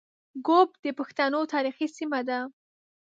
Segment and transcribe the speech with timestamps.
[0.45, 2.39] ږوب د پښتنو تاریخي سیمه ده